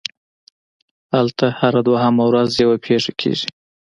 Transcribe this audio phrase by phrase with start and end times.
[1.13, 3.47] هلته هره دویمه ورځ یوه پېښه کېږي